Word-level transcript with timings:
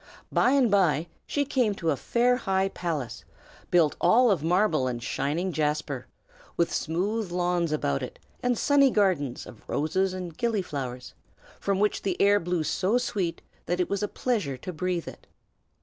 By 0.31 0.49
and 0.53 0.71
by 0.71 1.09
she 1.27 1.45
came 1.45 1.75
to 1.75 1.91
a 1.91 1.95
fair 1.95 2.35
high 2.37 2.69
palace, 2.69 3.23
built 3.69 3.95
all 4.01 4.31
of 4.31 4.41
marble 4.41 4.87
and 4.87 4.97
shining 5.03 5.51
jasper, 5.53 6.07
with 6.57 6.73
smooth 6.73 7.31
lawns 7.31 7.71
about 7.71 8.01
it, 8.01 8.17
and 8.41 8.57
sunny 8.57 8.89
gardens 8.89 9.45
of 9.45 9.63
roses 9.69 10.15
and 10.15 10.35
gillyflowers, 10.35 11.13
from 11.59 11.77
which 11.79 12.01
the 12.01 12.19
air 12.19 12.39
blew 12.39 12.63
so 12.63 12.97
sweet 12.97 13.43
that 13.67 13.79
it 13.79 13.91
was 13.91 14.01
a 14.01 14.07
pleasure 14.07 14.57
to 14.57 14.73
breathe 14.73 15.07
it. 15.07 15.27